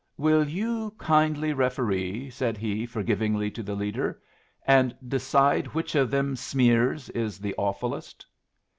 "Will 0.17 0.49
you 0.49 0.95
kindly 0.97 1.53
referee," 1.53 2.31
said 2.31 2.57
he, 2.57 2.87
forgivingly, 2.87 3.51
to 3.51 3.61
the 3.61 3.75
leader, 3.75 4.19
"and 4.65 4.97
decide 5.07 5.67
which 5.75 5.93
of 5.93 6.09
them 6.09 6.35
smears 6.35 7.09
is 7.09 7.37
the 7.37 7.53
awfulest?" 7.55 8.25